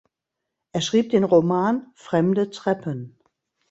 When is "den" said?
1.11-1.23